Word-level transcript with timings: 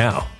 now. 0.00 0.39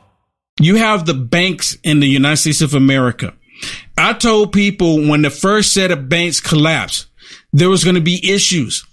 You 0.61 0.75
have 0.75 1.05
the 1.05 1.13
banks 1.13 1.77
in 1.83 1.99
the 1.99 2.07
United 2.07 2.37
States 2.37 2.61
of 2.61 2.73
America. 2.73 3.33
I 3.97 4.13
told 4.13 4.53
people 4.53 5.07
when 5.07 5.21
the 5.21 5.29
first 5.29 5.73
set 5.73 5.91
of 5.91 6.07
banks 6.07 6.39
collapsed, 6.39 7.07
there 7.51 7.69
was 7.69 7.83
going 7.83 7.95
to 7.95 8.01
be 8.01 8.31
issues. 8.31 8.85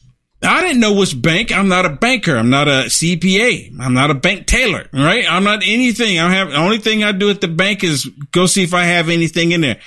I 0.43 0.63
didn't 0.63 0.81
know 0.81 0.95
which 0.95 1.21
bank. 1.21 1.51
I'm 1.51 1.69
not 1.69 1.85
a 1.85 1.91
banker. 1.91 2.37
I'm 2.37 2.51
not 2.51 2.69
a 2.69 2.85
CPA. 2.87 3.79
I'm 3.81 3.93
not 3.93 4.11
a 4.11 4.15
bank 4.15 4.47
teller, 4.47 4.89
right? 4.93 5.25
I'm 5.29 5.45
not 5.45 5.63
anything. 5.65 6.19
I 6.19 6.33
have, 6.33 6.51
the 6.51 6.57
only 6.57 6.79
thing 6.79 7.03
I 7.03 7.13
do 7.13 7.29
at 7.29 7.41
the 7.41 7.49
bank 7.49 7.83
is 7.83 8.09
go 8.31 8.47
see 8.47 8.63
if 8.63 8.73
I 8.73 8.85
have 8.85 9.09
anything 9.09 9.53
in 9.53 9.63
there. 9.63 9.81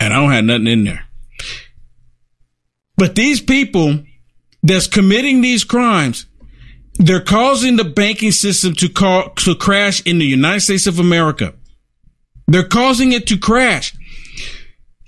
And 0.00 0.12
I 0.12 0.20
don't 0.20 0.32
have 0.32 0.44
nothing 0.44 0.66
in 0.66 0.84
there. 0.84 1.06
But 2.96 3.14
these 3.14 3.40
people 3.40 4.00
that's 4.62 4.88
committing 4.88 5.40
these 5.40 5.64
crimes, 5.64 6.26
they're 6.94 7.20
causing 7.20 7.76
the 7.76 7.84
banking 7.84 8.32
system 8.32 8.74
to 8.74 8.88
call, 8.88 9.30
to 9.30 9.54
crash 9.54 10.04
in 10.06 10.18
the 10.18 10.26
United 10.26 10.60
States 10.60 10.86
of 10.86 10.98
America. 10.98 11.54
They're 12.46 12.68
causing 12.68 13.12
it 13.12 13.26
to 13.28 13.38
crash. 13.38 13.96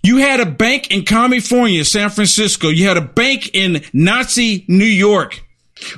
You 0.02 0.18
had 0.18 0.40
a 0.40 0.46
bank 0.46 0.90
in 0.90 1.04
California, 1.04 1.84
San 1.84 2.10
Francisco. 2.10 2.68
You 2.68 2.86
had 2.86 2.96
a 2.96 3.02
bank 3.02 3.50
in 3.54 3.82
Nazi 3.92 4.64
New 4.68 4.84
York. 4.84 5.42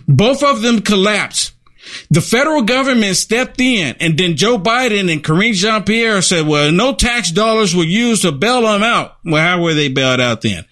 Both 0.07 0.43
of 0.43 0.63
them 0.63 0.81
collapsed. 0.81 1.53
The 2.11 2.21
federal 2.21 2.63
government 2.63 3.17
stepped 3.17 3.61
in 3.61 3.97
and 4.01 4.19
then 4.19 4.37
Joe 4.37 4.59
Biden 4.59 5.11
and 5.11 5.25
Karine 5.25 5.55
Jean-Pierre 5.55 6.21
said, 6.23 6.47
well, 6.47 6.71
no 6.71 6.95
tax 6.95 7.31
dollars 7.31 7.75
were 7.75 7.85
used 7.85 8.23
to 8.23 8.33
bail 8.33 8.63
them 8.63 8.83
out. 8.83 9.17
Well, 9.25 9.43
how 9.43 9.63
were 9.63 9.75
they 9.75 9.89
bailed 9.89 10.21
out 10.21 10.43
then? 10.43 10.65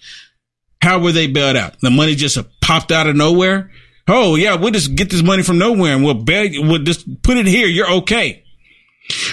How 0.81 0.99
were 0.99 1.11
they 1.11 1.27
bailed 1.27 1.57
out? 1.57 1.79
The 1.79 1.89
money 1.89 2.15
just 2.15 2.37
popped 2.61 2.91
out 2.91 3.07
of 3.07 3.15
nowhere? 3.15 3.71
Oh 4.07 4.35
yeah, 4.35 4.55
we'll 4.55 4.71
just 4.71 4.95
get 4.95 5.09
this 5.09 5.23
money 5.23 5.43
from 5.43 5.57
nowhere 5.57 5.93
and 5.93 6.03
we'll 6.03 6.13
beg, 6.13 6.53
we'll 6.57 6.83
just 6.83 7.21
put 7.23 7.37
it 7.37 7.45
here. 7.45 7.67
You're 7.67 7.91
okay. 7.91 8.43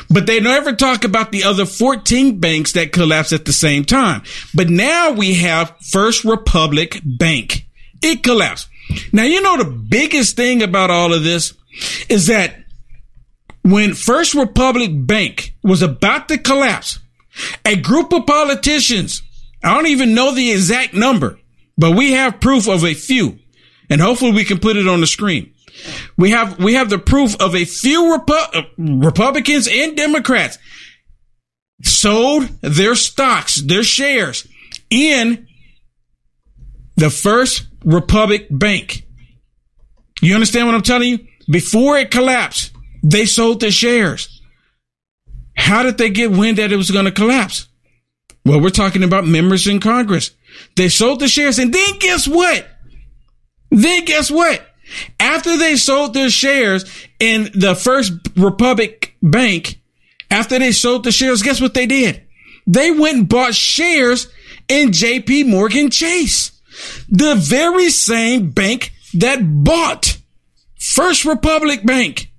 But 0.08 0.26
they 0.26 0.40
never 0.40 0.72
talk 0.72 1.04
about 1.04 1.32
the 1.32 1.44
other 1.44 1.66
14 1.66 2.38
banks 2.38 2.72
that 2.72 2.92
collapsed 2.92 3.32
at 3.32 3.44
the 3.44 3.52
same 3.52 3.84
time. 3.84 4.22
But 4.54 4.70
now 4.70 5.12
we 5.12 5.34
have 5.34 5.74
First 5.80 6.24
Republic 6.24 7.00
Bank. 7.04 7.66
It 8.02 8.22
collapsed. 8.22 8.68
Now, 9.12 9.24
you 9.24 9.40
know, 9.40 9.56
the 9.56 9.64
biggest 9.64 10.36
thing 10.36 10.62
about 10.62 10.90
all 10.90 11.12
of 11.12 11.24
this 11.24 11.54
is 12.08 12.26
that 12.26 12.54
when 13.62 13.94
First 13.94 14.34
Republic 14.34 14.90
Bank 14.92 15.54
was 15.62 15.82
about 15.82 16.28
to 16.28 16.38
collapse, 16.38 16.98
a 17.64 17.76
group 17.76 18.12
of 18.12 18.26
politicians, 18.26 19.22
I 19.62 19.74
don't 19.74 19.86
even 19.86 20.14
know 20.14 20.32
the 20.32 20.52
exact 20.52 20.94
number, 20.94 21.38
but 21.76 21.92
we 21.92 22.12
have 22.12 22.40
proof 22.40 22.68
of 22.68 22.84
a 22.84 22.94
few, 22.94 23.38
and 23.90 24.00
hopefully 24.00 24.32
we 24.32 24.44
can 24.44 24.58
put 24.58 24.76
it 24.76 24.88
on 24.88 25.00
the 25.00 25.06
screen. 25.06 25.52
We 26.16 26.30
have 26.30 26.58
we 26.62 26.74
have 26.74 26.90
the 26.90 26.98
proof 26.98 27.40
of 27.40 27.54
a 27.54 27.64
few 27.64 28.16
Repu- 28.16 28.54
uh, 28.54 28.62
Republicans 28.78 29.68
and 29.68 29.96
Democrats 29.96 30.58
sold 31.82 32.44
their 32.62 32.94
stocks, 32.94 33.56
their 33.56 33.82
shares 33.82 34.46
in 34.90 35.46
the 36.96 37.10
First 37.10 37.66
Republic 37.84 38.46
Bank. 38.50 39.04
You 40.22 40.34
understand 40.34 40.66
what 40.66 40.74
I'm 40.74 40.82
telling 40.82 41.08
you? 41.08 41.26
Before 41.50 41.98
it 41.98 42.10
collapsed, 42.10 42.72
they 43.02 43.26
sold 43.26 43.60
their 43.60 43.70
shares. 43.70 44.40
How 45.56 45.82
did 45.82 45.98
they 45.98 46.10
get 46.10 46.30
wind 46.30 46.58
that 46.58 46.72
it 46.72 46.76
was 46.76 46.90
going 46.90 47.04
to 47.04 47.12
collapse? 47.12 47.68
Well, 48.44 48.60
we're 48.60 48.70
talking 48.70 49.02
about 49.02 49.26
members 49.26 49.66
in 49.66 49.80
Congress. 49.80 50.30
They 50.76 50.88
sold 50.88 51.20
the 51.20 51.28
shares 51.28 51.58
and 51.58 51.72
then 51.72 51.98
guess 51.98 52.28
what? 52.28 52.66
Then 53.74 54.04
guess 54.04 54.30
what? 54.30 54.62
After 55.18 55.56
they 55.56 55.76
sold 55.76 56.14
their 56.14 56.30
shares 56.30 56.84
in 57.18 57.50
the 57.54 57.74
First 57.74 58.12
Republic 58.36 59.16
Bank, 59.20 59.80
after 60.30 60.58
they 60.58 60.72
sold 60.72 61.04
the 61.04 61.12
shares, 61.12 61.42
guess 61.42 61.60
what 61.60 61.74
they 61.74 61.86
did? 61.86 62.22
They 62.66 62.90
went 62.90 63.18
and 63.18 63.28
bought 63.28 63.54
shares 63.54 64.28
in 64.68 64.90
JP 64.90 65.48
Morgan 65.48 65.90
Chase, 65.90 66.52
the 67.08 67.34
very 67.34 67.90
same 67.90 68.50
bank 68.50 68.92
that 69.14 69.38
bought 69.42 70.18
First 70.78 71.24
Republic 71.24 71.84
Bank. 71.84 72.30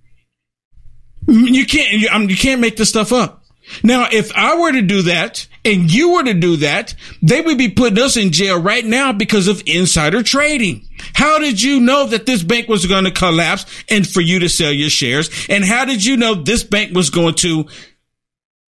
You 1.28 1.66
can't, 1.66 2.14
um, 2.14 2.30
you, 2.30 2.38
can't 2.38 2.62
make 2.62 2.78
this 2.78 2.90
stuff 2.90 3.12
up. 3.12 3.44
Now, 3.84 4.08
if 4.12 4.32
I 4.36 4.60
were 4.60 4.72
to 4.72 4.82
do 4.82 5.04
that 5.04 5.48
and 5.64 5.92
you 5.92 6.14
were 6.14 6.24
to 6.24 6.34
do 6.34 6.58
that, 6.58 6.94
they 7.22 7.42
would 7.42 7.58
be 7.58 7.70
putting 7.70 8.00
us 8.00 8.16
in 8.16 8.32
jail 8.32 8.62
right 8.62 8.86
now 8.86 9.12
because 9.12 9.48
of 9.48 9.64
insider 9.66 10.22
trading. 10.22 10.88
How 11.15 11.39
did 11.39 11.62
you 11.62 11.79
know 11.79 12.07
that 12.07 12.25
this 12.25 12.44
bank 12.44 12.67
was 12.67 12.85
going 12.85 13.06
to 13.06 13.12
collapse 13.12 13.65
and 13.89 14.06
for 14.06 14.19
you 14.19 14.39
to 14.39 14.50
sell 14.50 14.71
your 14.71 14.89
shares? 14.89 15.29
And 15.50 15.63
how 15.63 15.85
did 15.85 16.03
you 16.03 16.17
know 16.17 16.35
this 16.35 16.63
bank 16.63 16.94
was 16.94 17.09
going 17.09 17.35
to 17.35 17.67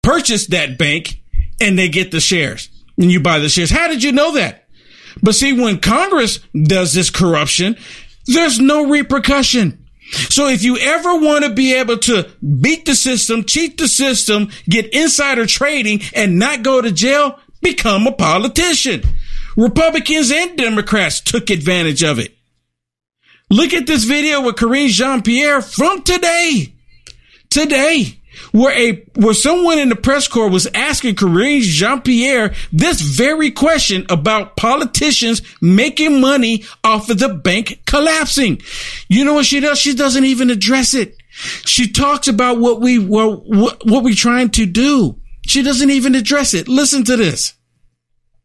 purchase 0.03 0.47
that 0.47 0.79
bank 0.79 1.23
and 1.61 1.79
they 1.79 1.91
get 1.91 2.11
the 2.11 2.19
shares 2.19 2.71
and 2.97 3.13
you 3.13 3.21
buy 3.21 3.41
the 3.41 3.51
shares? 3.51 3.71
How 3.71 3.89
did 3.89 4.03
you 4.03 4.13
know 4.13 4.33
that? 4.33 4.67
But 5.23 5.35
see, 5.35 5.53
when 5.53 5.81
Congress 5.81 6.41
does 6.55 6.95
this 6.95 7.11
corruption, 7.11 7.77
there's 8.25 8.59
no 8.59 8.89
repercussion. 8.89 9.87
So 10.31 10.49
if 10.49 10.63
you 10.63 10.79
ever 10.79 11.17
want 11.21 11.45
to 11.45 11.51
be 11.51 11.75
able 11.75 11.99
to 11.99 12.27
beat 12.61 12.87
the 12.87 12.95
system, 12.95 13.45
cheat 13.45 13.77
the 13.77 13.87
system, 13.87 14.49
get 14.67 14.95
insider 14.95 15.45
trading 15.45 16.01
and 16.15 16.39
not 16.39 16.63
go 16.63 16.81
to 16.81 16.91
jail, 16.91 17.39
become 17.61 18.07
a 18.07 18.13
politician. 18.13 19.03
Republicans 19.61 20.31
and 20.31 20.57
Democrats 20.57 21.21
took 21.21 21.51
advantage 21.51 22.03
of 22.03 22.19
it. 22.19 22.35
Look 23.51 23.75
at 23.75 23.87
this 23.87 24.05
video 24.05 24.41
with 24.41 24.57
Karine 24.57 24.89
Jean-Pierre 24.89 25.61
from 25.61 26.03
today. 26.03 26.73
Today 27.51 28.21
where 28.53 28.73
a 28.73 29.05
where 29.17 29.35
someone 29.35 29.79
in 29.79 29.91
the 29.91 29.97
press 29.97 30.29
corps 30.29 30.49
was 30.49 30.67
asking 30.73 31.17
Karine 31.17 31.61
Jean-Pierre 31.61 32.55
this 32.73 33.03
very 33.03 33.51
question 33.51 34.07
about 34.09 34.57
politicians 34.57 35.43
making 35.61 36.21
money 36.21 36.65
off 36.83 37.11
of 37.11 37.19
the 37.19 37.29
bank 37.29 37.83
collapsing. 37.87 38.63
You 39.09 39.25
know 39.27 39.35
what 39.35 39.47
she 39.47 39.61
does? 39.61 39.79
She 39.79 39.95
doesn't 39.95 40.25
even 40.25 40.49
address 40.49 40.95
it. 40.95 41.17
She 41.67 41.91
talks 41.91 42.29
about 42.29 42.59
what 42.59 42.81
we 42.81 42.99
what, 42.99 43.47
what 43.47 44.05
we're 44.05 44.15
trying 44.15 44.51
to 44.51 44.65
do. 44.65 45.21
She 45.47 45.63
doesn't 45.63 45.91
even 45.91 46.15
address 46.15 46.55
it. 46.55 46.67
Listen 46.67 47.05
to 47.05 47.17
this 47.17 47.55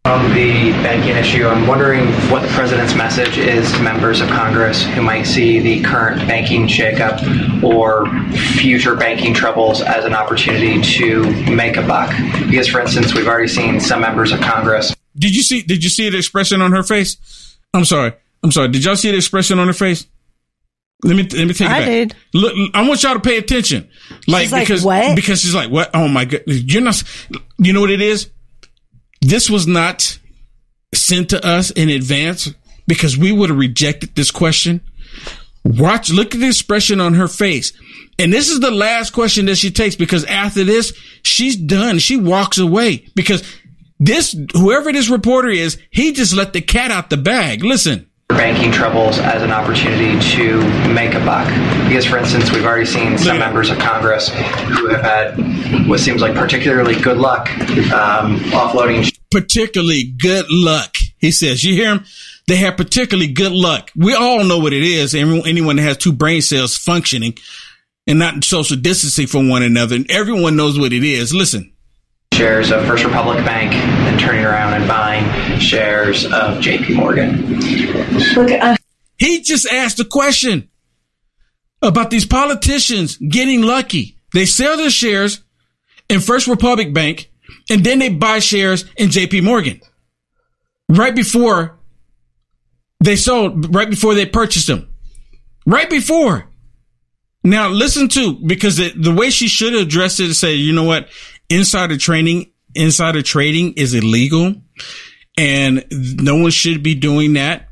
on 0.06 0.30
the 0.36 0.72
banking 0.84 1.18
issue, 1.18 1.48
I'm 1.48 1.66
wondering 1.66 2.06
what 2.30 2.44
the 2.44 2.48
president's 2.50 2.94
message 2.94 3.40
is 3.40 3.72
to 3.72 3.82
members 3.82 4.22
of 4.22 4.30
Congress 4.30 4.84
who 4.84 5.02
might 5.02 5.24
see 5.24 5.60
the 5.60 5.82
current 5.82 6.28
banking 6.28 6.68
shakeup 6.68 7.64
or 7.64 8.06
future 8.60 8.96
banking 8.96 9.34
troubles 9.34 9.82
as 9.82 10.06
an 10.06 10.14
opportunity 10.14 10.80
to 10.80 11.24
make 11.52 11.78
a 11.78 11.82
buck. 11.82 12.12
Because, 12.48 12.68
for 12.68 12.80
instance, 12.82 13.16
we've 13.16 13.28
already 13.28 13.48
seen 13.48 13.80
some 13.80 14.02
members 14.02 14.32
of 14.32 14.40
Congress. 14.42 14.96
Did 15.18 15.36
you 15.36 15.42
see? 15.42 15.64
Did 15.64 15.84
you 15.84 15.90
see 15.90 16.10
the 16.10 16.18
expression 16.18 16.62
on 16.62 16.72
her 16.72 16.84
face? 16.84 17.58
I'm 17.74 17.86
sorry. 17.86 18.14
I'm 18.44 18.52
sorry. 18.52 18.68
Did 18.68 18.84
y'all 18.86 18.96
see 18.96 19.10
the 19.10 19.18
expression 19.18 19.58
on 19.58 19.66
her 19.66 19.74
face? 19.74 20.06
Let 21.04 21.16
me 21.16 21.24
let 21.24 21.48
me 21.48 21.54
take 21.54 21.68
it 21.68 21.72
I 21.72 21.80
back. 21.80 21.88
did. 21.88 22.16
Look, 22.34 22.54
I 22.74 22.88
want 22.88 23.02
y'all 23.02 23.16
to 23.16 23.20
pay 23.20 23.38
attention. 23.38 23.90
Like, 24.28 24.52
like 24.52 24.68
because 24.68 24.84
what? 24.84 25.16
because 25.16 25.42
she's 25.42 25.56
like, 25.56 25.72
what? 25.72 25.90
Oh 25.94 26.08
my 26.08 26.26
god! 26.26 26.44
You're 26.46 26.82
not. 26.82 27.02
You 27.58 27.74
know 27.74 27.82
what 27.82 27.92
it 27.92 28.02
is? 28.02 28.30
This 29.30 29.50
was 29.50 29.68
not 29.68 30.20
sent 30.94 31.30
to 31.30 31.46
us 31.46 31.72
in 31.72 31.90
advance 31.90 32.54
because 32.88 33.18
we 33.18 33.32
would 33.32 33.50
have 33.50 33.58
rejected 33.58 34.16
this 34.16 34.32
question. 34.32 34.82
Watch, 35.64 36.12
look 36.12 36.36
at 36.36 36.42
the 36.42 36.48
expression 36.48 37.02
on 37.02 37.16
her 37.16 37.28
face. 37.28 37.74
And 38.20 38.32
this 38.32 38.50
is 38.50 38.60
the 38.60 38.72
last 38.72 39.12
question 39.12 39.48
that 39.48 39.56
she 39.56 39.72
takes 39.72 39.96
because 39.96 40.24
after 40.26 40.64
this, 40.64 40.94
she's 41.24 41.56
done. 41.56 42.00
She 42.00 42.18
walks 42.18 42.58
away 42.58 43.08
because 43.16 43.44
this, 44.00 44.36
whoever 44.54 44.92
this 44.92 45.10
reporter 45.10 45.50
is, 45.50 45.80
he 45.90 46.14
just 46.14 46.36
let 46.36 46.54
the 46.54 46.62
cat 46.62 46.92
out 46.92 47.10
the 47.10 47.18
bag. 47.18 47.64
Listen 47.64 48.10
banking 48.30 48.72
troubles 48.72 49.20
as 49.20 49.44
an 49.44 49.52
opportunity 49.52 50.20
to 50.32 50.60
make 50.94 51.14
a 51.14 51.20
buck. 51.20 51.48
Because, 51.88 52.06
for 52.06 52.18
instance, 52.18 52.52
we've 52.52 52.66
already 52.66 52.86
seen 52.86 53.18
some 53.18 53.38
members 53.38 53.70
of 53.70 53.78
Congress 53.78 54.30
who 54.30 54.88
have 54.90 55.02
had 55.02 55.88
what 55.88 56.00
seems 56.00 56.22
like 56.22 56.34
particularly 56.34 57.00
good 57.00 57.18
luck 57.18 57.50
um, 57.92 58.40
offloading. 58.52 59.12
Particularly 59.32 60.04
good 60.04 60.46
luck, 60.50 60.96
he 61.18 61.32
says. 61.32 61.64
You 61.64 61.74
hear 61.74 61.96
him? 61.96 62.06
They 62.48 62.58
have 62.58 62.78
particularly 62.78 63.32
good 63.32 63.52
luck. 63.52 63.92
We 63.96 64.14
all 64.16 64.44
know 64.44 64.60
what 64.60 64.74
it 64.74 64.84
is. 64.84 65.16
Anyone 65.16 65.76
that 65.78 65.82
has 65.82 65.98
two 65.98 66.14
brain 66.14 66.42
cells 66.42 66.78
functioning 66.78 67.36
and 68.08 68.20
not 68.20 68.44
social 68.44 68.78
distancing 68.78 69.28
from 69.28 69.50
one 69.50 69.64
another, 69.64 69.96
and 69.96 70.10
everyone 70.12 70.56
knows 70.56 70.78
what 70.80 70.94
it 70.94 71.04
is. 71.04 71.34
Listen, 71.34 71.74
shares 72.36 72.70
of 72.70 72.86
First 72.86 73.06
Republic 73.06 73.38
Bank 73.46 73.74
and 73.74 74.20
turning 74.20 74.44
around 74.44 74.74
and 74.74 74.86
buying 74.90 75.24
shares 75.58 76.26
of 76.26 76.60
JP 76.60 76.96
Morgan. 76.98 77.60
Look, 78.36 78.52
uh- 78.52 78.76
he 79.18 79.42
just 79.42 79.66
asked 79.72 80.02
a 80.02 80.06
question 80.06 80.70
about 81.82 82.10
these 82.10 82.26
politicians 82.26 83.16
getting 83.18 83.62
lucky. 83.62 84.18
They 84.34 84.46
sell 84.46 84.76
their 84.76 84.90
shares 84.90 85.44
in 86.10 86.20
First 86.20 86.48
Republic 86.48 86.94
Bank 86.94 87.32
and 87.70 87.86
then 87.86 88.00
they 88.00 88.10
buy 88.10 88.40
shares 88.40 88.84
in 88.98 89.10
JP 89.10 89.44
Morgan 89.44 89.80
right 90.90 91.16
before 91.16 91.80
they 93.00 93.16
sold, 93.16 93.74
right 93.74 93.90
before 93.90 94.14
they 94.14 94.26
purchased 94.26 94.68
them. 94.68 94.94
Right 95.66 95.90
before. 95.90 96.50
Now 97.46 97.70
listen 97.70 98.10
to, 98.10 98.34
because 98.34 98.78
the, 98.78 98.92
the 98.92 99.14
way 99.14 99.30
she 99.30 99.48
should 99.48 99.74
have 99.74 99.84
address 99.84 100.20
it 100.20 100.32
is 100.32 100.40
say, 100.40 100.56
you 100.56 100.74
know 100.74 100.84
what? 100.84 101.08
Insider 101.50 101.98
trading, 101.98 102.52
insider 102.74 103.22
trading 103.22 103.74
is 103.74 103.94
illegal 103.94 104.56
and 105.38 105.86
no 105.92 106.36
one 106.36 106.52
should 106.52 106.84
be 106.84 106.96
doing 106.96 107.34
that. 107.34 107.70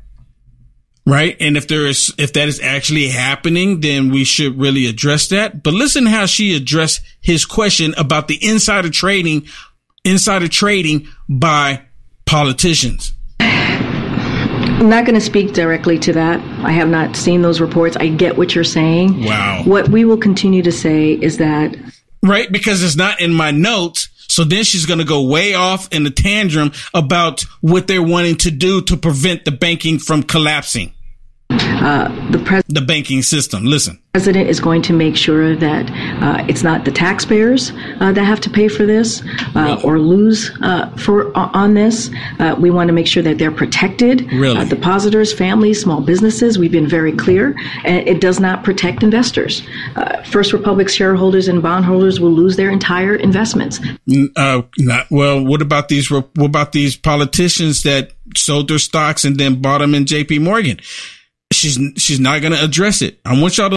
Right. 1.06 1.36
And 1.38 1.58
if 1.58 1.68
there 1.68 1.86
is, 1.86 2.14
if 2.16 2.32
that 2.32 2.48
is 2.48 2.60
actually 2.60 3.08
happening, 3.08 3.80
then 3.80 4.10
we 4.10 4.24
should 4.24 4.58
really 4.58 4.86
address 4.86 5.28
that. 5.28 5.62
But 5.62 5.74
listen 5.74 6.06
how 6.06 6.24
she 6.24 6.56
addressed 6.56 7.02
his 7.20 7.44
question 7.44 7.94
about 7.98 8.26
the 8.26 8.38
insider 8.42 8.88
trading, 8.88 9.46
insider 10.04 10.48
trading 10.48 11.06
by 11.28 11.82
politicians. 12.24 13.12
I'm 13.40 14.88
not 14.88 15.04
going 15.04 15.14
to 15.14 15.20
speak 15.20 15.52
directly 15.52 15.98
to 16.00 16.12
that. 16.14 16.40
I 16.64 16.72
have 16.72 16.88
not 16.88 17.16
seen 17.16 17.42
those 17.42 17.60
reports. 17.60 17.96
I 17.96 18.08
get 18.08 18.36
what 18.36 18.54
you're 18.54 18.64
saying. 18.64 19.24
Wow. 19.24 19.62
What 19.64 19.88
we 19.90 20.04
will 20.04 20.16
continue 20.16 20.62
to 20.62 20.72
say 20.72 21.12
is 21.12 21.36
that 21.38 21.76
right? 22.24 22.50
Because 22.50 22.82
it's 22.82 22.96
not 22.96 23.20
in 23.20 23.32
my 23.32 23.50
notes. 23.50 24.08
So 24.28 24.42
then 24.42 24.64
she's 24.64 24.86
going 24.86 24.98
to 24.98 25.04
go 25.04 25.22
way 25.22 25.54
off 25.54 25.92
in 25.92 26.02
the 26.02 26.10
tantrum 26.10 26.72
about 26.92 27.42
what 27.60 27.86
they're 27.86 28.02
wanting 28.02 28.36
to 28.38 28.50
do 28.50 28.80
to 28.82 28.96
prevent 28.96 29.44
the 29.44 29.52
banking 29.52 29.98
from 29.98 30.22
collapsing. 30.24 30.92
Uh, 31.50 32.08
the 32.30 32.38
president 32.38 32.74
the 32.74 32.80
banking 32.80 33.22
system. 33.22 33.64
Listen. 33.64 34.00
president 34.14 34.48
is 34.48 34.58
going 34.58 34.80
to 34.80 34.92
make 34.92 35.16
sure 35.16 35.54
that 35.54 35.90
uh, 36.22 36.44
it's 36.48 36.62
not 36.62 36.84
the 36.84 36.90
taxpayers 36.90 37.72
uh, 38.00 38.10
that 38.12 38.24
have 38.24 38.40
to 38.40 38.50
pay 38.50 38.68
for 38.68 38.86
this 38.86 39.22
uh, 39.54 39.80
or 39.84 39.98
lose 39.98 40.50
uh, 40.62 40.88
for 40.96 41.36
on 41.36 41.74
this. 41.74 42.10
Uh, 42.38 42.56
we 42.58 42.70
want 42.70 42.88
to 42.88 42.92
make 42.92 43.06
sure 43.06 43.22
that 43.22 43.38
they're 43.38 43.52
protected. 43.52 44.30
Really? 44.32 44.56
Uh, 44.56 44.64
depositors, 44.64 45.32
families, 45.32 45.82
small 45.82 46.00
businesses. 46.00 46.58
We've 46.58 46.72
been 46.72 46.88
very 46.88 47.12
clear, 47.12 47.54
and 47.84 48.08
it 48.08 48.20
does 48.20 48.40
not 48.40 48.64
protect 48.64 49.02
investors. 49.02 49.62
Uh, 49.96 50.22
First 50.22 50.52
Republic 50.52 50.88
shareholders 50.88 51.48
and 51.48 51.62
bondholders 51.62 52.18
will 52.18 52.32
lose 52.32 52.56
their 52.56 52.70
entire 52.70 53.14
investments. 53.14 53.78
Uh, 54.36 54.62
not, 54.78 55.06
well, 55.10 55.44
what 55.44 55.60
about 55.60 55.88
these? 55.88 56.10
What 56.10 56.30
about 56.38 56.72
these 56.72 56.96
politicians 56.96 57.82
that 57.82 58.12
sold 58.36 58.68
their 58.68 58.78
stocks 58.78 59.24
and 59.24 59.38
then 59.38 59.60
bought 59.60 59.78
them 59.78 59.94
in 59.94 60.06
J.P. 60.06 60.38
Morgan? 60.38 60.80
She's 61.54 61.78
she's 61.96 62.20
not 62.20 62.40
going 62.40 62.52
to 62.52 62.62
address 62.62 63.02
it. 63.02 63.18
I 63.24 63.40
want 63.40 63.56
y'all 63.58 63.70
to 63.70 63.76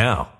now. 0.00 0.39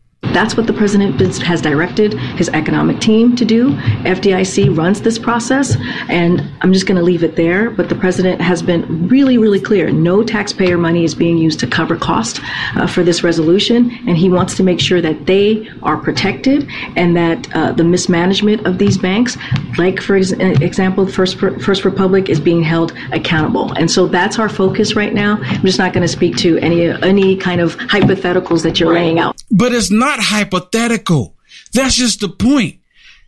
That's 0.33 0.55
what 0.55 0.65
the 0.65 0.73
president 0.73 1.19
has 1.41 1.61
directed 1.61 2.13
his 2.13 2.47
economic 2.49 3.01
team 3.01 3.35
to 3.35 3.43
do. 3.43 3.71
FDIC 4.03 4.77
runs 4.77 5.01
this 5.01 5.19
process, 5.19 5.75
and 6.07 6.49
I'm 6.61 6.71
just 6.71 6.85
going 6.85 6.97
to 6.97 7.03
leave 7.03 7.23
it 7.23 7.35
there. 7.35 7.69
But 7.69 7.89
the 7.89 7.95
president 7.95 8.39
has 8.39 8.61
been 8.61 9.09
really, 9.09 9.37
really 9.37 9.59
clear 9.59 9.91
no 9.91 10.23
taxpayer 10.23 10.77
money 10.77 11.03
is 11.03 11.13
being 11.13 11.37
used 11.37 11.59
to 11.61 11.67
cover 11.67 11.97
cost 11.97 12.39
uh, 12.75 12.87
for 12.87 13.03
this 13.03 13.23
resolution, 13.23 13.91
and 14.07 14.15
he 14.15 14.29
wants 14.29 14.55
to 14.55 14.63
make 14.63 14.79
sure 14.79 15.01
that 15.01 15.25
they 15.25 15.67
are 15.83 15.97
protected 15.97 16.69
and 16.95 17.15
that 17.17 17.53
uh, 17.53 17.73
the 17.73 17.83
mismanagement 17.83 18.65
of 18.65 18.77
these 18.77 18.97
banks, 18.97 19.37
like 19.77 20.01
for 20.01 20.15
ex- 20.15 20.31
example, 20.31 21.07
First, 21.07 21.39
First 21.39 21.83
Republic, 21.83 22.29
is 22.29 22.39
being 22.39 22.63
held 22.63 22.93
accountable. 23.11 23.73
And 23.73 23.91
so 23.91 24.07
that's 24.07 24.39
our 24.39 24.49
focus 24.49 24.95
right 24.95 25.13
now. 25.13 25.39
I'm 25.41 25.65
just 25.65 25.79
not 25.79 25.91
going 25.91 26.03
to 26.03 26.07
speak 26.07 26.37
to 26.37 26.57
any 26.59 26.81
any 27.03 27.35
kind 27.35 27.59
of 27.59 27.75
hypotheticals 27.77 28.63
that 28.63 28.79
you're 28.79 28.93
laying 28.93 29.19
out. 29.19 29.35
But 29.51 29.73
it's 29.73 29.91
not 29.91 30.10
hypothetical. 30.19 31.35
That's 31.73 31.95
just 31.95 32.19
the 32.19 32.29
point. 32.29 32.77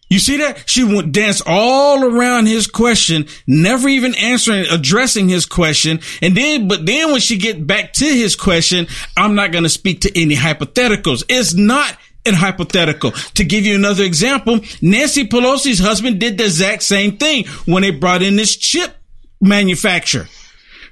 You 0.09 0.19
see 0.19 0.37
that? 0.37 0.69
She 0.69 0.83
would 0.83 1.11
dance 1.11 1.41
all 1.43 2.03
around 2.03 2.45
his 2.45 2.67
question, 2.67 3.25
never 3.47 3.89
even 3.89 4.13
answering, 4.13 4.65
addressing 4.69 5.27
his 5.27 5.47
question. 5.47 6.01
And 6.21 6.37
then, 6.37 6.67
but 6.67 6.85
then 6.85 7.11
when 7.11 7.19
she 7.19 7.37
get 7.37 7.65
back 7.65 7.93
to 7.93 8.05
his 8.05 8.35
question, 8.35 8.85
I'm 9.17 9.33
not 9.33 9.51
going 9.51 9.63
to 9.63 9.69
speak 9.69 10.01
to 10.01 10.21
any 10.21 10.35
hypotheticals. 10.35 11.23
It's 11.29 11.55
not 11.55 11.97
an 12.27 12.35
hypothetical. 12.35 13.11
To 13.11 13.43
give 13.43 13.65
you 13.65 13.75
another 13.75 14.03
example, 14.03 14.59
Nancy 14.81 15.27
Pelosi's 15.27 15.79
husband 15.79 16.19
did 16.19 16.37
the 16.37 16.45
exact 16.45 16.83
same 16.83 17.17
thing 17.17 17.47
when 17.65 17.81
they 17.81 17.89
brought 17.91 18.21
in 18.21 18.35
this 18.35 18.55
chip 18.55 18.95
manufacturer. 19.41 20.27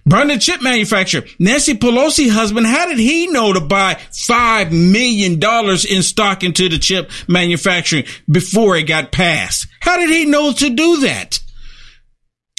Brought 0.06 0.30
in 0.30 0.40
chip 0.40 0.62
manufacturer. 0.62 1.24
Nancy 1.40 1.76
Pelosi 1.76 2.30
husband, 2.30 2.66
how 2.66 2.88
did 2.88 2.98
he 2.98 3.28
know 3.28 3.54
to 3.54 3.62
buy 3.62 4.00
five 4.12 4.72
million 4.72 5.40
dollars 5.40 5.86
in 5.86 6.02
stock 6.02 6.44
into 6.44 6.70
the 6.70 6.80
chip 6.80 7.12
manufacturing 7.28 8.06
before 8.30 8.76
it 8.78 8.84
got 8.84 9.12
passed? 9.12 9.68
How 9.80 9.98
did 9.98 10.10
he 10.10 10.26
know 10.26 10.54
to 10.54 10.70
do 10.70 11.02
that? 11.02 11.40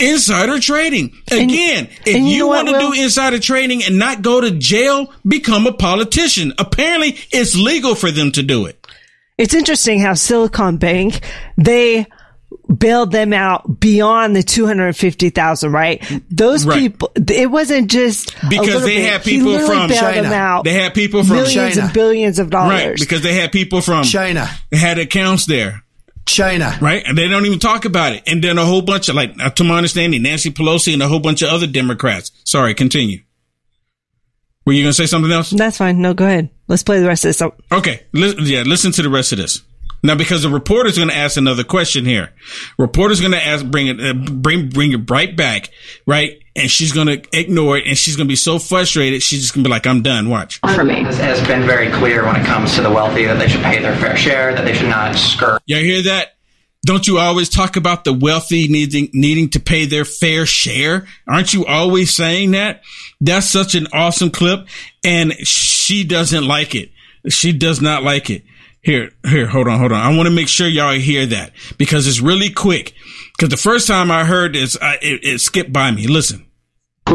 Insider 0.00 0.58
trading. 0.58 1.12
Again, 1.30 1.87
and, 1.87 1.88
if 2.06 2.16
and 2.16 2.28
you, 2.28 2.37
you 2.37 2.49
want 2.49 2.68
to 2.68 2.78
do 2.78 2.92
insider 2.92 3.38
trading 3.38 3.84
and 3.84 3.99
not 3.99 4.22
go 4.22 4.40
to 4.40 4.50
jail, 4.52 5.12
become 5.26 5.66
a 5.66 5.72
politician. 5.72 6.52
Apparently, 6.58 7.18
it's 7.30 7.54
legal 7.56 7.94
for 7.94 8.11
them 8.11 8.32
to 8.32 8.42
do 8.42 8.66
it. 8.66 8.84
It's 9.37 9.54
interesting 9.54 10.00
how 10.00 10.14
Silicon 10.14 10.76
Bank, 10.76 11.20
they 11.56 12.06
bailed 12.79 13.12
them 13.12 13.33
out 13.33 13.81
beyond 13.81 14.35
the 14.37 14.43
250,000, 14.43 15.73
right? 15.73 16.02
Those 16.31 16.64
Right. 16.64 16.79
people, 16.79 17.12
it 17.17 17.50
wasn't 17.50 17.91
just 17.91 18.35
Because 18.49 18.67
little 18.69 18.81
they 18.83 18.97
bit. 18.97 19.12
had 19.12 19.23
people 19.25 19.59
from 19.59 19.88
China. 19.91 20.23
them 20.23 20.33
out 20.33 20.64
They 20.64 20.73
had 20.75 20.95
people 20.95 21.25
from 21.25 21.37
millions 21.37 21.75
China. 21.75 21.85
and 21.87 21.93
billions 21.93 22.38
of 22.38 22.50
dollars. 22.50 22.71
Right, 22.85 22.99
because 22.99 23.23
they 23.23 23.35
had 23.35 23.52
people 23.52 23.81
from 23.81 24.05
China. 24.05 24.49
They 24.71 24.79
had 24.79 24.99
accounts 24.99 25.47
there. 25.47 25.83
China. 26.25 26.79
Right, 26.81 27.02
and 27.05 27.19
they 27.19 27.26
don't 27.29 27.47
even 27.47 27.59
talk 27.59 27.85
about 27.85 28.12
it. 28.12 28.23
And 28.29 28.43
then 28.45 28.57
a 28.57 28.64
whole 28.64 28.83
bunch 28.83 29.09
of 29.09 29.17
like, 29.17 29.33
uh, 29.43 29.50
to 29.50 29.64
my 29.64 29.76
understanding, 29.76 30.23
Nancy 30.23 30.50
Pelosi 30.52 30.93
and 30.93 31.02
a 31.02 31.09
whole 31.09 31.19
bunch 31.21 31.43
of 31.43 31.49
other 31.49 31.67
Democrats. 31.67 32.31
Sorry, 32.45 32.75
continue. 32.75 33.21
Were 34.64 34.73
you 34.73 34.85
gonna 34.85 34.93
say 34.93 35.07
something 35.07 35.33
else? 35.33 35.50
That's 35.50 35.79
fine. 35.79 36.00
No, 36.00 36.14
go 36.14 36.25
ahead. 36.25 36.49
Let's 36.69 36.85
play 36.85 37.00
the 37.00 37.09
rest 37.09 37.25
of 37.25 37.31
this. 37.37 37.43
Okay, 37.73 38.02
li- 38.12 38.37
yeah, 38.43 38.62
listen 38.62 38.93
to 38.93 39.02
the 39.02 39.11
rest 39.11 39.33
of 39.33 39.38
this. 39.38 39.61
Now, 40.02 40.16
because 40.16 40.42
the 40.42 40.49
reporter's 40.49 40.97
going 40.97 41.11
to 41.11 41.16
ask 41.16 41.37
another 41.37 41.62
question 41.62 42.04
here, 42.04 42.30
reporter's 42.76 43.21
going 43.21 43.32
to 43.32 43.44
ask, 43.44 43.64
bring 43.64 43.87
it, 43.87 44.00
uh, 44.00 44.14
bring, 44.14 44.68
bring 44.68 44.92
it 44.92 45.09
right 45.09 45.35
back, 45.35 45.71
right? 46.06 46.40
And 46.56 46.71
she's 46.71 46.92
going 46.92 47.06
to 47.06 47.23
ignore 47.32 47.78
it, 47.78 47.87
and 47.87 47.97
she's 47.97 48.16
going 48.16 48.26
to 48.26 48.32
be 48.32 48.37
so 48.37 48.59
frustrated, 48.59 49.23
she's 49.23 49.40
just 49.40 49.54
going 49.54 49.64
to 49.64 49.68
be 49.68 49.73
like, 49.73 49.87
"I'm 49.87 50.02
done." 50.02 50.28
Watch. 50.28 50.61
For 50.75 50.85
me. 50.85 51.02
Has 51.02 51.16
has 51.16 51.47
been 51.47 51.66
very 51.66 51.90
clear 51.90 52.26
when 52.26 52.37
it 52.37 52.44
comes 52.44 52.75
to 52.75 52.82
the 52.82 52.90
wealthy 52.90 53.25
that 53.25 53.38
they 53.38 53.49
should 53.49 53.62
pay 53.62 53.80
their 53.80 53.97
fair 53.97 54.16
share, 54.16 54.54
that 54.54 54.64
they 54.66 54.75
should 54.75 54.90
not 54.90 55.14
skirt 55.14 55.62
Y'all 55.64 55.80
hear 55.80 56.02
that? 56.02 56.35
Don't 56.85 57.06
you 57.06 57.18
always 57.18 57.49
talk 57.49 57.76
about 57.76 58.04
the 58.04 58.12
wealthy 58.12 58.66
needing 58.68 59.09
needing 59.14 59.49
to 59.50 59.61
pay 59.61 59.87
their 59.87 60.04
fair 60.04 60.44
share? 60.44 61.06
Aren't 61.28 61.54
you 61.54 61.64
always 61.64 62.12
saying 62.12 62.50
that? 62.50 62.82
That's 63.21 63.49
such 63.49 63.75
an 63.75 63.87
awesome 63.92 64.30
clip, 64.30 64.66
and 65.04 65.32
she 65.47 66.04
doesn't 66.04 66.44
like 66.44 66.75
it. 66.75 66.90
She 67.28 67.52
does 67.52 67.80
not 67.80 68.02
like 68.02 68.30
it. 68.30 68.42
Here, 68.82 69.12
here, 69.24 69.46
hold 69.46 69.68
on, 69.68 69.78
hold 69.78 69.92
on. 69.92 70.00
I 70.00 70.16
want 70.16 70.28
to 70.28 70.34
make 70.34 70.48
sure 70.48 70.66
y'all 70.66 70.92
hear 70.94 71.24
that 71.26 71.52
because 71.78 72.08
it's 72.08 72.20
really 72.20 72.50
quick. 72.50 72.94
Because 73.36 73.48
the 73.48 73.56
first 73.56 73.86
time 73.86 74.10
I 74.10 74.24
heard 74.24 74.54
this, 74.54 74.76
I, 74.82 74.94
it, 75.00 75.20
it 75.24 75.40
skipped 75.40 75.72
by 75.72 75.92
me. 75.92 76.08
Listen. 76.08 76.46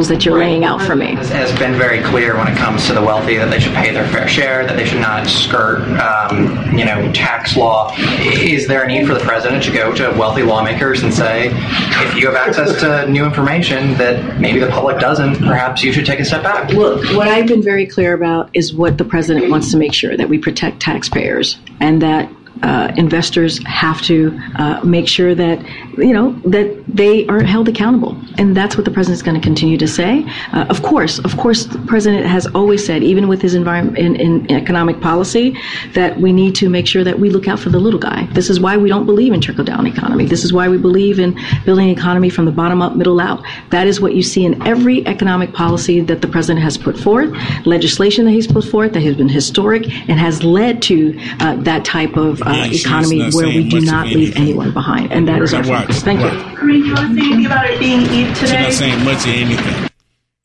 That 0.05 0.23
you're 0.23 0.37
laying 0.37 0.63
out 0.63 0.81
for 0.81 0.95
me. 0.95 1.15
has, 1.15 1.29
has 1.29 1.59
been 1.59 1.73
very 1.73 2.01
clear 2.03 2.37
when 2.37 2.47
it 2.47 2.55
comes 2.55 2.85
to 2.85 2.93
the 2.93 3.01
wealthy 3.01 3.37
that 3.37 3.49
they 3.49 3.59
should 3.59 3.73
pay 3.73 3.91
their 3.91 4.07
fair 4.09 4.27
share, 4.27 4.65
that 4.65 4.77
they 4.77 4.85
should 4.85 5.01
not 5.01 5.25
skirt, 5.27 5.81
um, 5.99 6.77
you 6.77 6.85
know, 6.85 7.11
tax 7.13 7.57
law. 7.57 7.91
Is 8.19 8.67
there 8.67 8.83
a 8.83 8.87
need 8.87 9.07
for 9.07 9.15
the 9.15 9.19
president 9.19 9.63
to 9.63 9.71
go 9.71 9.93
to 9.95 10.09
wealthy 10.17 10.43
lawmakers 10.43 11.01
and 11.01 11.11
say, 11.11 11.49
if 11.51 12.15
you 12.15 12.27
have 12.27 12.35
access 12.35 12.79
to 12.81 13.09
new 13.09 13.25
information 13.25 13.97
that 13.97 14.39
maybe 14.39 14.59
the 14.59 14.67
public 14.67 14.99
doesn't, 14.99 15.37
perhaps 15.37 15.83
you 15.83 15.91
should 15.91 16.05
take 16.05 16.19
a 16.19 16.25
step 16.25 16.43
back? 16.43 16.69
Look, 16.69 17.03
what 17.15 17.27
I've 17.27 17.47
been 17.47 17.63
very 17.63 17.87
clear 17.87 18.13
about 18.13 18.49
is 18.53 18.73
what 18.73 18.99
the 18.99 19.05
president 19.05 19.49
wants 19.49 19.71
to 19.71 19.77
make 19.77 19.93
sure 19.93 20.15
that 20.15 20.29
we 20.29 20.37
protect 20.37 20.79
taxpayers 20.79 21.57
and 21.79 22.01
that 22.03 22.29
uh, 22.63 22.91
investors 22.97 23.63
have 23.65 24.01
to 24.03 24.37
uh, 24.55 24.81
make 24.83 25.07
sure 25.07 25.35
that 25.35 25.59
you 25.97 26.13
know 26.13 26.31
that 26.45 26.83
they 26.87 27.25
are 27.27 27.41
held 27.41 27.67
accountable, 27.67 28.17
and 28.37 28.55
that's 28.55 28.77
what 28.77 28.85
the 28.85 28.91
president 28.91 29.15
is 29.15 29.23
going 29.23 29.39
to 29.39 29.41
continue 29.41 29.77
to 29.77 29.87
say. 29.87 30.25
Uh, 30.53 30.65
of 30.69 30.81
course, 30.83 31.19
of 31.19 31.37
course, 31.37 31.65
the 31.65 31.79
president 31.79 32.25
has 32.25 32.47
always 32.47 32.85
said, 32.85 33.03
even 33.03 33.27
with 33.27 33.41
his 33.41 33.55
environment 33.55 33.97
in, 33.97 34.15
in 34.15 34.51
economic 34.51 34.99
policy, 35.01 35.57
that 35.93 36.19
we 36.19 36.31
need 36.31 36.55
to 36.55 36.69
make 36.69 36.87
sure 36.87 37.03
that 37.03 37.19
we 37.19 37.29
look 37.29 37.47
out 37.47 37.59
for 37.59 37.69
the 37.69 37.79
little 37.79 37.99
guy. 37.99 38.27
This 38.33 38.49
is 38.49 38.59
why 38.59 38.77
we 38.77 38.89
don't 38.89 39.05
believe 39.05 39.33
in 39.33 39.41
trickle 39.41 39.63
down 39.63 39.87
economy. 39.87 40.25
This 40.25 40.43
is 40.43 40.53
why 40.53 40.69
we 40.69 40.77
believe 40.77 41.19
in 41.19 41.37
building 41.65 41.89
an 41.89 41.97
economy 41.97 42.29
from 42.29 42.45
the 42.45 42.51
bottom 42.51 42.81
up, 42.81 42.95
middle 42.95 43.19
out. 43.19 43.43
That 43.69 43.87
is 43.87 43.99
what 43.99 44.13
you 44.13 44.21
see 44.21 44.45
in 44.45 44.61
every 44.65 45.05
economic 45.07 45.53
policy 45.53 46.01
that 46.01 46.21
the 46.21 46.27
president 46.27 46.63
has 46.63 46.77
put 46.77 46.97
forth, 46.97 47.29
legislation 47.65 48.25
that 48.25 48.31
he's 48.31 48.47
put 48.47 48.63
forth 48.63 48.93
that 48.93 49.01
has 49.01 49.15
been 49.15 49.29
historic 49.29 49.83
and 50.09 50.19
has 50.19 50.43
led 50.43 50.81
to 50.83 51.17
uh, 51.39 51.55
that 51.57 51.85
type 51.85 52.15
of 52.17 52.41
uh, 52.51 52.67
economy 52.71 53.29
where 53.31 53.47
we 53.47 53.69
do 53.69 53.81
not 53.81 54.07
leave 54.07 54.15
anything. 54.17 54.41
anyone 54.43 54.73
behind, 54.73 55.11
and 55.11 55.27
that 55.27 55.41
is 55.41 55.53
our 55.53 55.67
Watch, 55.67 55.81
focus. 55.87 56.03
Thank 56.03 56.21
watch. 56.21 56.33
you. 56.33 56.39
Karine, 56.57 56.81
do 56.81 56.87
you 56.87 56.93
want 56.93 57.15
to 57.17 57.21
say 57.21 57.25
anything 57.27 57.45
about 57.45 57.69
it 57.69 57.79
being 57.79 57.99
Eid 58.01 58.37
She's 58.37 58.49
today? 58.49 58.61
not 58.63 58.73
saying 58.73 59.05
much 59.05 59.25
of 59.25 59.33
anything. 59.33 59.89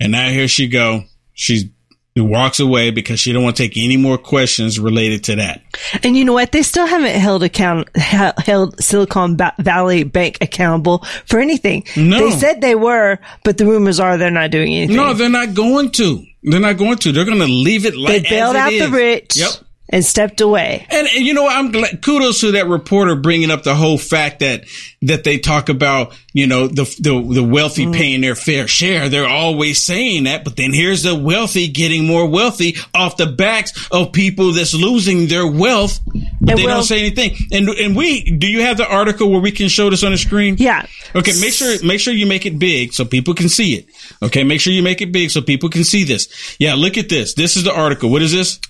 And 0.01 0.13
now 0.13 0.29
here 0.31 0.49
she 0.49 0.69
go. 0.69 1.05
She 1.35 1.71
walks 2.15 2.61
away 2.61 2.91
because 2.91 3.19
she 3.19 3.33
don't 3.33 3.43
want 3.43 3.57
to 3.57 3.63
take 3.63 3.77
any 3.79 3.97
more 3.97 4.19
questions 4.19 4.79
related 4.79 5.25
to 5.25 5.37
that. 5.37 5.63
And 6.03 6.15
you 6.15 6.27
know 6.27 6.35
what? 6.35 6.53
They 6.53 6.63
still 6.63 6.87
haven't 6.87 7.15
held 7.19 7.43
account 7.43 7.95
held- 7.97 8.39
held 8.39 8.83
Silicon 8.85 9.39
Valley 9.59 10.05
Bank 10.05 10.37
accountable 10.43 11.07
for 11.25 11.41
anything. 11.41 11.85
No. 11.97 12.19
They 12.19 12.37
said 12.37 12.61
they 12.61 12.75
were, 12.75 13.19
but 13.45 13.57
the 13.57 13.65
rumors 13.65 13.99
are 13.99 14.19
they're 14.19 14.31
not 14.31 14.51
doing 14.51 14.75
anything. 14.75 14.97
No, 14.97 15.15
they're 15.15 15.31
not 15.31 15.55
going 15.55 15.91
to. 15.93 16.23
They're 16.43 16.61
not 16.61 16.77
going 16.77 16.99
to. 16.99 17.13
They're 17.13 17.25
going 17.25 17.39
to 17.39 17.47
leave 17.47 17.87
it 17.87 17.97
like 17.97 18.09
they 18.09 18.21
like 18.21 18.29
bailed 18.29 18.57
as 18.57 18.63
out 18.63 18.73
it 18.75 18.85
the 18.85 18.91
rich 18.91 19.37
Yep. 19.37 19.51
And 19.93 20.05
stepped 20.05 20.41
away. 20.41 20.87
And, 20.91 21.07
and 21.15 21.25
you 21.25 21.35
know, 21.35 21.43
what? 21.45 21.55
I'm 21.57 21.71
glad. 21.71 22.03
Kudos 22.03 22.41
to 22.41 22.53
that 22.53 22.67
reporter 22.67 23.15
bringing 23.15 23.51
up 23.51 23.63
the 23.63 23.75
whole 23.75 23.99
fact 23.99 24.41
that 24.41 24.65
that 25.03 25.25
they 25.25 25.39
talk 25.39 25.69
about, 25.69 26.15
you 26.33 26.47
know, 26.47 26.67
the 26.67 26.85
the, 26.99 27.35
the 27.35 27.43
wealthy 27.43 27.87
Mm. 27.87 27.95
paying 27.95 28.21
their 28.21 28.35
fair 28.35 28.67
share. 28.69 29.09
They're 29.09 29.29
always 29.29 29.85
saying 29.85 30.25
that, 30.25 30.45
but 30.45 30.57
then 30.57 30.73
here's 30.73 31.03
the 31.03 31.15
wealthy 31.15 31.69
getting 31.69 32.07
more 32.07 32.27
wealthy 32.27 32.77
off 32.95 33.17
the 33.17 33.27
backs 33.27 33.73
of 33.91 34.13
people 34.13 34.53
that's 34.53 34.73
losing 34.75 35.27
their 35.27 35.47
wealth, 35.47 36.01
but 36.41 36.51
And 36.51 36.59
they 36.59 36.65
well- 36.67 36.77
don't 36.79 36.85
say 36.85 37.01
anything. 37.01 37.37
And 37.53 37.69
and 37.69 37.95
we 37.97 38.23
do 38.31 38.47
you 38.47 38.63
have 38.63 38.77
the 38.79 38.89
article 38.89 39.31
where 39.31 39.41
we 39.41 39.51
can 39.53 39.69
show 39.69 39.91
this 39.91 40.03
on 40.05 40.13
the 40.13 40.19
screen? 40.19 40.57
Yeah. 40.59 40.87
Okay, 41.15 41.33
make 41.41 41.53
sure 41.53 41.77
make 41.85 42.01
sure 42.01 42.15
you 42.15 42.27
make 42.27 42.47
it 42.47 42.59
big 42.59 42.93
so 42.95 43.05
people 43.05 43.35
can 43.35 43.49
see 43.51 43.75
it. 43.75 43.87
Okay, 44.23 44.45
make 44.45 44.61
sure 44.61 44.73
you 44.73 44.83
make 44.83 45.01
it 45.01 45.13
big 45.13 45.31
so 45.31 45.41
people 45.43 45.69
can 45.69 45.85
see 45.85 46.05
this. 46.05 46.57
Yeah, 46.59 46.75
look 46.75 46.97
at 46.97 47.09
this. 47.09 47.35
This 47.35 47.57
is 47.57 47.65
the 47.65 47.75
article. 47.75 48.11
What 48.11 48.23
is 48.23 48.33
this? 48.33 48.61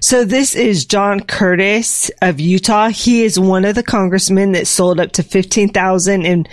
So 0.00 0.24
this 0.24 0.54
is 0.54 0.84
John 0.84 1.20
Curtis 1.20 2.10
of 2.20 2.40
Utah. 2.40 2.88
He 2.88 3.22
is 3.24 3.38
one 3.38 3.64
of 3.64 3.74
the 3.74 3.82
congressmen 3.82 4.52
that 4.52 4.66
sold 4.66 5.00
up 5.00 5.12
to 5.12 5.22
15,000 5.22 6.24
in 6.24 6.46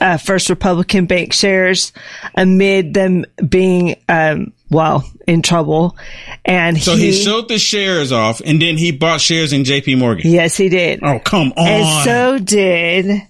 uh, 0.00 0.18
First 0.18 0.50
Republican 0.50 1.06
Bank 1.06 1.32
shares 1.32 1.92
amid 2.34 2.92
them 2.94 3.24
being, 3.48 3.96
um, 4.08 4.52
well, 4.70 5.04
in 5.26 5.42
trouble. 5.42 5.96
And 6.44 6.78
So 6.78 6.96
he, 6.96 7.12
sold 7.12 7.48
the 7.48 7.58
shares 7.58 8.12
off 8.12 8.40
and 8.44 8.60
then 8.60 8.76
he 8.76 8.92
bought 8.92 9.20
shares 9.20 9.52
in 9.52 9.62
JP 9.62 9.98
Morgan. 9.98 10.30
yes, 10.30 10.56
he 10.56 10.68
did. 10.68 11.00
Oh, 11.02 11.18
come 11.18 11.52
on. 11.56 11.66
And 11.66 12.04
so 12.04 12.38
did 12.38 13.22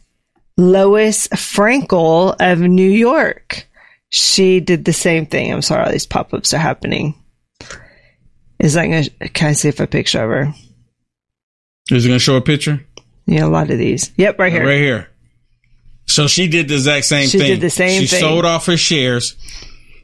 Lois 0.56 1.28
Frankel 1.28 2.34
of 2.38 2.58
New 2.60 2.90
York. 2.90 3.66
She 4.10 4.60
did 4.60 4.84
the 4.84 4.92
same 4.92 5.26
thing. 5.26 5.52
I'm 5.52 5.62
sorry, 5.62 5.84
all 5.84 5.92
these 5.92 6.06
pop 6.06 6.34
ups 6.34 6.52
are 6.52 6.58
happening. 6.58 7.14
Is 8.58 8.74
that 8.74 8.84
to, 9.20 9.28
can 9.30 9.48
I 9.50 9.52
see 9.52 9.68
if 9.68 9.80
a 9.80 9.86
picture 9.86 10.22
of 10.22 10.28
her? 10.30 10.54
Is 11.90 12.04
it 12.04 12.10
to 12.10 12.18
show 12.18 12.36
a 12.36 12.40
picture? 12.42 12.84
Yeah, 13.26 13.46
a 13.46 13.48
lot 13.48 13.70
of 13.70 13.78
these. 13.78 14.12
Yep, 14.16 14.38
right 14.38 14.52
here. 14.52 14.66
Right 14.66 14.78
here. 14.80 15.08
So 16.06 16.26
she 16.26 16.48
did 16.48 16.68
the 16.68 16.74
exact 16.74 17.06
same 17.06 17.28
She 17.28 17.38
thing. 17.38 17.46
did 17.46 17.60
the 17.60 17.70
same 17.70 18.00
she 18.02 18.06
thing. 18.08 18.20
sold 18.20 18.44
off 18.44 18.66
her 18.66 18.76
shares. 18.76 19.36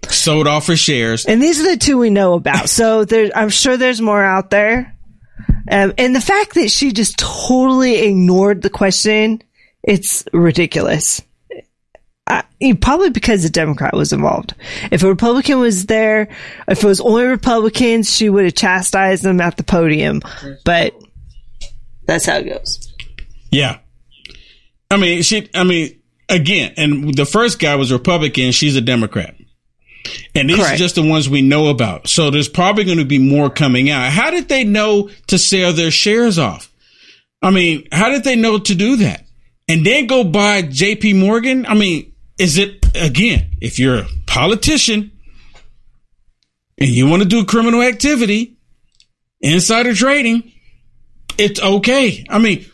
Sold 0.09 0.47
off 0.47 0.69
her 0.69 0.77
shares. 0.77 1.27
And 1.27 1.42
these 1.42 1.61
are 1.61 1.69
the 1.71 1.77
two 1.77 1.99
we 1.99 2.11
know 2.11 2.35
about. 2.35 2.69
So 2.69 3.05
there, 3.05 3.31
I'm 3.35 3.49
sure 3.49 3.77
there's 3.77 4.01
more 4.01 4.23
out 4.25 4.51
there. 4.51 4.97
Um, 5.69 5.92
and 5.99 6.14
the 6.14 6.21
fact 6.21 6.55
that 6.55 6.71
she 6.71 6.92
just 6.92 7.19
totally 7.19 8.07
ignored 8.07 8.62
the 8.62 8.71
question, 8.71 9.42
it's 9.83 10.25
ridiculous. 10.33 11.23
I, 12.26 12.44
probably 12.80 13.10
because 13.10 13.44
a 13.44 13.50
Democrat 13.50 13.94
was 13.94 14.12
involved. 14.12 14.54
If 14.90 15.02
a 15.02 15.08
Republican 15.08 15.60
was 15.60 15.86
there, 15.86 16.28
if 16.66 16.82
it 16.82 16.86
was 16.86 17.00
only 17.00 17.24
Republicans, 17.24 18.14
she 18.14 18.28
would 18.28 18.44
have 18.44 18.54
chastised 18.54 19.22
them 19.22 19.40
at 19.40 19.56
the 19.56 19.62
podium. 19.62 20.22
But 20.64 20.94
that's 22.06 22.26
how 22.26 22.38
it 22.38 22.44
goes. 22.44 22.92
Yeah. 23.50 23.78
I 24.90 24.96
mean, 24.96 25.22
she, 25.22 25.48
I 25.54 25.64
mean, 25.64 26.00
again, 26.28 26.74
and 26.76 27.14
the 27.14 27.26
first 27.26 27.58
guy 27.58 27.76
was 27.76 27.92
Republican. 27.92 28.52
She's 28.52 28.76
a 28.76 28.80
Democrat. 28.80 29.34
And 30.34 30.48
these 30.48 30.56
Correct. 30.56 30.74
are 30.74 30.76
just 30.76 30.94
the 30.94 31.08
ones 31.08 31.28
we 31.28 31.42
know 31.42 31.68
about. 31.68 32.08
So 32.08 32.30
there's 32.30 32.48
probably 32.48 32.84
going 32.84 32.98
to 32.98 33.04
be 33.04 33.18
more 33.18 33.50
coming 33.50 33.90
out. 33.90 34.10
How 34.12 34.30
did 34.30 34.48
they 34.48 34.64
know 34.64 35.10
to 35.28 35.38
sell 35.38 35.72
their 35.72 35.90
shares 35.90 36.38
off? 36.38 36.72
I 37.42 37.50
mean, 37.50 37.88
how 37.92 38.10
did 38.10 38.24
they 38.24 38.36
know 38.36 38.58
to 38.58 38.74
do 38.74 38.96
that? 38.96 39.24
And 39.68 39.84
then 39.84 40.06
go 40.06 40.22
buy 40.22 40.62
JP 40.62 41.18
Morgan? 41.18 41.66
I 41.66 41.74
mean, 41.74 42.12
is 42.38 42.59
it, 42.59 42.85
again, 42.94 43.51
if 43.61 43.79
you're 43.79 43.99
a 43.99 44.07
politician 44.27 45.11
and 46.79 46.88
you 46.88 47.09
want 47.09 47.22
to 47.22 47.29
do 47.29 47.44
criminal 47.44 47.83
activity, 47.83 48.57
insider 49.40 49.94
trading, 49.94 50.53
it's 51.38 51.61
okay. 51.61 52.25
I 52.29 52.38
mean, 52.38 52.66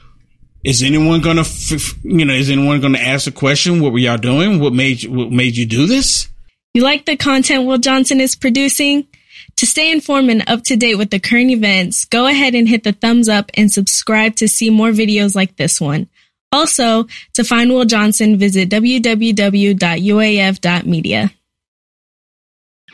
is 0.65 0.83
anyone 0.83 1.21
gonna, 1.21 1.43
f- 1.43 1.73
f- 1.73 1.95
you 2.05 2.25
know, 2.25 2.35
is 2.35 2.51
anyone 2.51 2.81
gonna 2.81 2.99
ask 2.99 3.27
a 3.27 3.33
question? 3.33 3.81
What 3.81 3.93
were 3.93 3.99
y'all 3.99 4.17
doing? 4.19 4.61
What 4.61 4.73
made 4.73 5.03
you, 5.03 5.13
what 5.13 5.31
made 5.31 5.57
you 5.57 5.67
do 5.67 5.87
this? 5.87 6.29
You 6.75 6.83
like 6.83 7.05
the 7.05 7.17
content 7.17 7.67
Will 7.67 7.79
Johnson 7.79 8.21
is 8.21 8.35
producing? 8.35 9.07
To 9.57 9.67
stay 9.67 9.93
informed 9.93 10.31
and 10.31 10.49
up 10.49 10.63
to 10.65 10.77
date 10.77 10.97
with 10.97 11.11
the 11.11 11.21
current 11.21 11.51
events, 11.51 12.05
go 12.07 12.27
ahead 12.27 12.55
and 12.55 12.69
hit 12.69 12.85
the 12.85 12.93
thumbs 12.93 13.29
up 13.29 13.51
and 13.55 13.71
subscribe 13.71 14.37
to 14.37 14.49
see 14.49 14.71
more 14.71 14.91
videos 14.91 15.35
like 15.35 15.57
this 15.57 15.81
one. 15.81 16.09
Also, 16.53 17.07
to 17.33 17.45
find 17.45 17.73
Will 17.73 17.87
Johnson, 17.87 18.37
visit 18.37 18.69
www.uaf.media. 18.69 19.81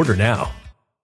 Order 0.00 0.16
now. 0.16 0.59